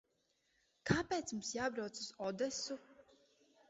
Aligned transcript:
Kāpēc 0.91 1.35
mums 1.37 1.53
jābrauc 1.59 2.03
uz 2.07 2.11
Odesu? 2.33 2.83